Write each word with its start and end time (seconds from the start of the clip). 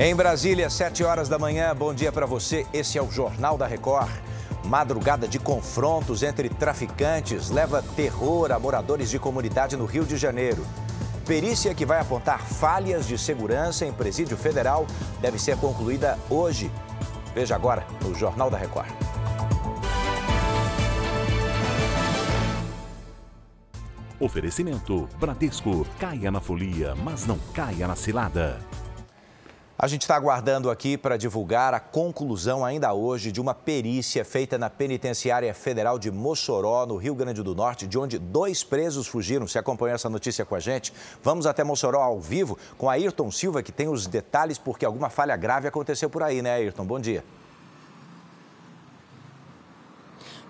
Em 0.00 0.14
Brasília, 0.14 0.70
7 0.70 1.02
horas 1.02 1.28
da 1.28 1.40
manhã, 1.40 1.74
bom 1.74 1.92
dia 1.92 2.12
para 2.12 2.24
você. 2.24 2.64
Esse 2.72 2.96
é 2.96 3.02
o 3.02 3.10
Jornal 3.10 3.58
da 3.58 3.66
Record. 3.66 4.08
Madrugada 4.64 5.26
de 5.26 5.40
confrontos 5.40 6.22
entre 6.22 6.48
traficantes 6.48 7.50
leva 7.50 7.82
terror 7.96 8.52
a 8.52 8.60
moradores 8.60 9.10
de 9.10 9.18
comunidade 9.18 9.76
no 9.76 9.86
Rio 9.86 10.04
de 10.04 10.16
Janeiro. 10.16 10.64
Perícia 11.26 11.74
que 11.74 11.84
vai 11.84 11.98
apontar 11.98 12.40
falhas 12.40 13.08
de 13.08 13.18
segurança 13.18 13.84
em 13.84 13.92
presídio 13.92 14.36
federal 14.36 14.86
deve 15.20 15.36
ser 15.36 15.56
concluída 15.56 16.16
hoje. 16.30 16.70
Veja 17.34 17.56
agora 17.56 17.84
no 18.00 18.14
Jornal 18.14 18.48
da 18.48 18.56
Record. 18.56 18.92
Oferecimento 24.20 25.08
Bradesco. 25.18 25.84
Caia 25.98 26.30
na 26.30 26.40
folia, 26.40 26.94
mas 26.94 27.26
não 27.26 27.36
caia 27.52 27.88
na 27.88 27.96
cilada. 27.96 28.60
A 29.80 29.86
gente 29.86 30.02
está 30.02 30.16
aguardando 30.16 30.70
aqui 30.70 30.98
para 30.98 31.16
divulgar 31.16 31.72
a 31.72 31.78
conclusão 31.78 32.64
ainda 32.64 32.92
hoje 32.92 33.30
de 33.30 33.40
uma 33.40 33.54
perícia 33.54 34.24
feita 34.24 34.58
na 34.58 34.68
Penitenciária 34.68 35.54
Federal 35.54 36.00
de 36.00 36.10
Mossoró, 36.10 36.84
no 36.84 36.96
Rio 36.96 37.14
Grande 37.14 37.44
do 37.44 37.54
Norte, 37.54 37.86
de 37.86 37.96
onde 37.96 38.18
dois 38.18 38.64
presos 38.64 39.06
fugiram. 39.06 39.46
Você 39.46 39.56
acompanhou 39.56 39.94
essa 39.94 40.10
notícia 40.10 40.44
com 40.44 40.56
a 40.56 40.58
gente? 40.58 40.92
Vamos 41.22 41.46
até 41.46 41.62
Mossoró 41.62 42.00
ao 42.00 42.18
vivo 42.18 42.58
com 42.76 42.90
Ayrton 42.90 43.30
Silva, 43.30 43.62
que 43.62 43.70
tem 43.70 43.86
os 43.86 44.08
detalhes, 44.08 44.58
porque 44.58 44.84
alguma 44.84 45.08
falha 45.10 45.36
grave 45.36 45.68
aconteceu 45.68 46.10
por 46.10 46.24
aí, 46.24 46.42
né, 46.42 46.54
Ayrton? 46.54 46.84
Bom 46.84 46.98
dia. 46.98 47.22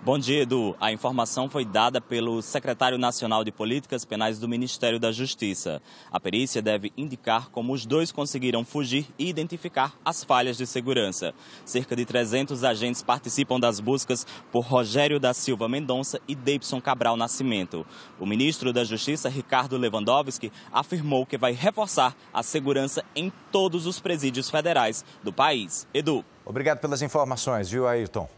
Bom 0.01 0.17
dia, 0.17 0.43
Edu. 0.43 0.77
A 0.81 0.93
informação 0.93 1.51
foi 1.51 1.65
dada 1.65 2.01
pelo 2.01 2.41
secretário 2.41 2.97
nacional 2.97 3.43
de 3.43 3.51
Políticas 3.51 4.05
Penais 4.05 4.39
do 4.39 4.49
Ministério 4.49 4.99
da 4.99 5.11
Justiça. 5.11 5.83
A 6.11 6.21
perícia 6.21 6.63
deve 6.63 6.93
indicar 6.97 7.51
como 7.51 7.73
os 7.73 7.85
dois 7.85 8.13
conseguiram 8.13 8.65
fugir 8.65 9.09
e 9.19 9.29
identificar 9.29 9.95
as 10.05 10.23
falhas 10.23 10.57
de 10.57 10.67
segurança. 10.67 11.35
Cerca 11.65 11.97
de 11.97 12.07
300 12.07 12.63
agentes 12.63 13.03
participam 13.03 13.59
das 13.59 13.81
buscas 13.81 14.25
por 14.53 14.65
Rogério 14.65 15.19
da 15.19 15.35
Silva 15.35 15.69
Mendonça 15.69 16.21
e 16.29 16.35
Deipson 16.35 16.81
Cabral 16.81 17.17
Nascimento. 17.17 17.85
O 18.21 18.25
ministro 18.25 18.73
da 18.73 18.85
Justiça, 18.85 19.29
Ricardo 19.29 19.77
Lewandowski, 19.77 20.53
afirmou 20.73 21.27
que 21.27 21.37
vai 21.37 21.53
reforçar 21.53 22.17
a 22.33 22.43
segurança 22.45 23.05
em 23.17 23.33
todos 23.51 23.85
os 23.85 23.99
presídios 23.99 24.49
federais 24.49 25.05
do 25.25 25.33
país. 25.33 25.89
Edu. 25.93 26.25
Obrigado 26.47 26.79
pelas 26.79 27.03
informações, 27.03 27.69
viu, 27.69 27.87
Ayrton? 27.87 28.29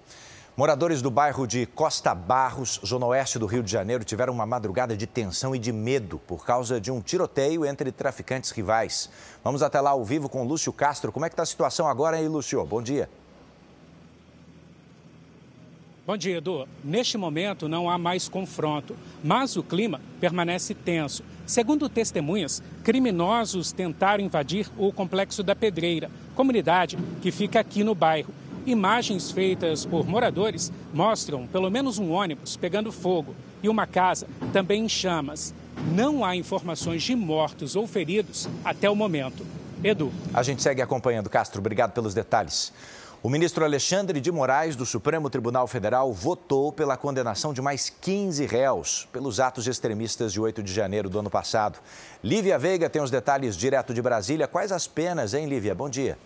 Moradores 0.61 1.01
do 1.01 1.11
bairro 1.11 1.47
de 1.47 1.65
Costa 1.65 2.15
Barros, 2.15 2.79
zona 2.85 3.07
oeste 3.07 3.39
do 3.39 3.47
Rio 3.47 3.63
de 3.63 3.73
Janeiro, 3.73 4.05
tiveram 4.05 4.31
uma 4.31 4.45
madrugada 4.45 4.95
de 4.95 5.07
tensão 5.07 5.57
e 5.57 5.59
de 5.59 5.73
medo 5.73 6.19
por 6.27 6.45
causa 6.45 6.79
de 6.79 6.91
um 6.91 7.01
tiroteio 7.01 7.65
entre 7.65 7.91
traficantes 7.91 8.51
rivais. 8.51 9.09
Vamos 9.43 9.63
até 9.63 9.81
lá 9.81 9.89
ao 9.89 10.05
vivo 10.05 10.29
com 10.29 10.45
Lúcio 10.45 10.71
Castro. 10.71 11.11
Como 11.11 11.25
é 11.25 11.31
que 11.31 11.33
está 11.33 11.45
a 11.45 11.47
situação 11.47 11.89
agora, 11.89 12.21
hein, 12.21 12.29
Lúcio? 12.29 12.63
Bom 12.67 12.83
dia. 12.83 13.09
Bom 16.07 16.15
dia, 16.15 16.37
Edu. 16.37 16.69
Neste 16.85 17.17
momento 17.17 17.67
não 17.67 17.89
há 17.89 17.97
mais 17.97 18.29
confronto, 18.29 18.95
mas 19.25 19.57
o 19.57 19.63
clima 19.63 19.99
permanece 20.21 20.75
tenso. 20.75 21.25
Segundo 21.47 21.89
testemunhas, 21.89 22.63
criminosos 22.85 23.73
tentaram 23.73 24.23
invadir 24.23 24.71
o 24.77 24.93
Complexo 24.93 25.43
da 25.43 25.57
Pedreira, 25.57 26.11
comunidade 26.35 26.99
que 27.23 27.33
fica 27.33 27.59
aqui 27.61 27.83
no 27.83 27.95
bairro. 27.95 28.35
Imagens 28.71 29.33
feitas 29.33 29.85
por 29.85 30.07
moradores 30.07 30.71
mostram 30.95 31.45
pelo 31.45 31.69
menos 31.69 31.99
um 31.99 32.13
ônibus 32.13 32.57
pegando 32.57 32.93
fogo 32.93 33.35
e 33.61 33.69
uma 33.69 33.85
casa 33.85 34.29
também 34.53 34.85
em 34.85 34.89
chamas. 34.89 35.53
Não 35.93 36.25
há 36.25 36.37
informações 36.37 37.03
de 37.03 37.17
mortos 37.17 37.75
ou 37.75 37.85
feridos 37.85 38.49
até 38.65 38.89
o 38.89 38.95
momento. 38.95 39.45
Edu. 39.83 40.13
A 40.33 40.45
gente 40.45 40.63
segue 40.63 40.81
acompanhando. 40.81 41.29
Castro, 41.29 41.59
obrigado 41.59 41.91
pelos 41.91 42.15
detalhes. 42.15 42.73
O 43.25 43.29
ministro 43.29 43.65
Alexandre 43.65 44.21
de 44.21 44.31
Moraes, 44.31 44.77
do 44.77 44.87
Supremo 44.87 45.29
Tribunal 45.29 45.67
Federal, 45.67 46.13
votou 46.13 46.71
pela 46.71 46.97
condenação 46.97 47.53
de 47.53 47.61
mais 47.61 47.91
15 47.91 48.47
réus 48.47 49.09
pelos 49.13 49.41
atos 49.41 49.67
extremistas 49.67 50.33
de 50.33 50.41
8 50.41 50.63
de 50.63 50.73
janeiro 50.73 51.11
do 51.11 51.19
ano 51.19 51.29
passado. 51.29 51.81
Lívia 52.23 52.57
Veiga 52.57 52.89
tem 52.89 53.03
os 53.03 53.11
detalhes 53.11 53.57
direto 53.57 53.93
de 53.93 54.01
Brasília. 54.01 54.47
Quais 54.47 54.71
as 54.71 54.87
penas, 54.87 55.35
hein, 55.35 55.49
Lívia? 55.49 55.75
Bom 55.75 55.91
dia. 55.91 56.17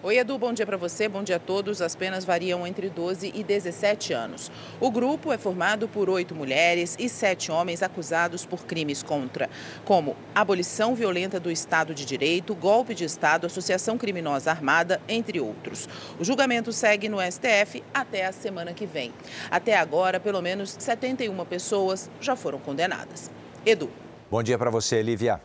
Oi, 0.00 0.16
Edu, 0.16 0.38
bom 0.38 0.52
dia 0.52 0.64
para 0.64 0.76
você, 0.76 1.08
bom 1.08 1.24
dia 1.24 1.34
a 1.34 1.40
todos. 1.40 1.82
As 1.82 1.96
penas 1.96 2.24
variam 2.24 2.64
entre 2.64 2.88
12 2.88 3.32
e 3.34 3.42
17 3.42 4.12
anos. 4.12 4.48
O 4.80 4.92
grupo 4.92 5.32
é 5.32 5.36
formado 5.36 5.88
por 5.88 6.08
oito 6.08 6.36
mulheres 6.36 6.94
e 7.00 7.08
sete 7.08 7.50
homens 7.50 7.82
acusados 7.82 8.46
por 8.46 8.64
crimes 8.64 9.02
contra, 9.02 9.50
como 9.84 10.16
abolição 10.32 10.94
violenta 10.94 11.40
do 11.40 11.50
Estado 11.50 11.96
de 11.96 12.04
Direito, 12.04 12.54
golpe 12.54 12.94
de 12.94 13.02
Estado, 13.02 13.48
associação 13.48 13.98
criminosa 13.98 14.52
armada, 14.52 15.00
entre 15.08 15.40
outros. 15.40 15.88
O 16.16 16.24
julgamento 16.24 16.72
segue 16.72 17.08
no 17.08 17.18
STF 17.20 17.82
até 17.92 18.24
a 18.24 18.30
semana 18.30 18.72
que 18.72 18.86
vem. 18.86 19.12
Até 19.50 19.76
agora, 19.76 20.20
pelo 20.20 20.40
menos 20.40 20.76
71 20.78 21.44
pessoas 21.44 22.08
já 22.20 22.36
foram 22.36 22.60
condenadas. 22.60 23.32
Edu. 23.66 23.90
Bom 24.30 24.44
dia 24.44 24.56
para 24.56 24.70
você, 24.70 25.02
Lívia. 25.02 25.40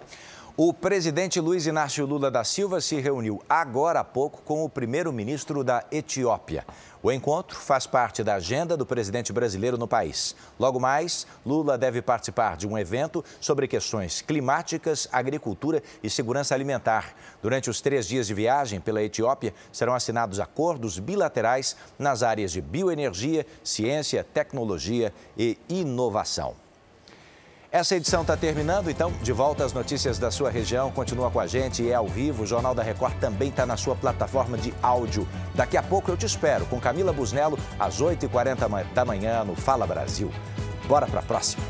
O 0.55 0.71
presidente 0.71 1.39
Luiz 1.39 1.65
Inácio 1.65 2.05
Lula 2.05 2.29
da 2.29 2.43
Silva 2.43 2.79
se 2.79 3.01
reuniu 3.01 3.41
agora 3.49 4.01
há 4.01 4.03
pouco 4.03 4.39
com 4.43 4.63
o 4.63 4.69
primeiro-ministro 4.69 5.63
da 5.63 5.83
Etiópia. 5.91 6.63
O 7.01 7.11
encontro 7.11 7.57
faz 7.57 7.87
parte 7.87 8.23
da 8.23 8.35
agenda 8.35 8.77
do 8.77 8.85
presidente 8.85 9.33
brasileiro 9.33 9.79
no 9.79 9.87
país. 9.87 10.35
Logo 10.59 10.79
mais, 10.79 11.25
Lula 11.43 11.75
deve 11.75 12.03
participar 12.03 12.55
de 12.55 12.67
um 12.67 12.77
evento 12.77 13.25
sobre 13.41 13.67
questões 13.67 14.21
climáticas, 14.21 15.07
agricultura 15.11 15.81
e 16.03 16.09
segurança 16.09 16.53
alimentar. 16.53 17.15
Durante 17.41 17.71
os 17.71 17.81
três 17.81 18.07
dias 18.07 18.27
de 18.27 18.35
viagem 18.35 18.79
pela 18.79 19.01
Etiópia, 19.01 19.55
serão 19.71 19.95
assinados 19.95 20.39
acordos 20.39 20.99
bilaterais 20.99 21.75
nas 21.97 22.21
áreas 22.21 22.51
de 22.51 22.61
bioenergia, 22.61 23.43
ciência, 23.63 24.23
tecnologia 24.23 25.11
e 25.35 25.57
inovação. 25.67 26.62
Essa 27.73 27.95
edição 27.95 28.21
está 28.21 28.37
terminando, 28.37 28.91
então, 28.91 29.11
de 29.23 29.31
volta 29.31 29.65
às 29.65 29.73
notícias 29.73 30.19
da 30.19 30.29
sua 30.29 30.51
região. 30.51 30.91
Continua 30.91 31.31
com 31.31 31.39
a 31.39 31.47
gente, 31.47 31.89
é 31.89 31.95
ao 31.95 32.07
vivo. 32.07 32.43
O 32.43 32.45
Jornal 32.45 32.75
da 32.75 32.83
Record 32.83 33.15
também 33.15 33.49
está 33.49 33.65
na 33.65 33.75
sua 33.75 33.95
plataforma 33.95 34.59
de 34.59 34.71
áudio. 34.79 35.27
Daqui 35.55 35.75
a 35.75 35.81
pouco 35.81 36.11
eu 36.11 36.15
te 36.15 36.23
espero 36.23 36.67
com 36.67 36.79
Camila 36.79 37.11
Busnello, 37.11 37.57
às 37.79 37.99
8h40 37.99 38.93
da 38.93 39.03
manhã, 39.03 39.43
no 39.43 39.55
Fala 39.55 39.87
Brasil. 39.87 40.31
Bora 40.87 41.07
para 41.07 41.21
a 41.21 41.23
próxima. 41.23 41.63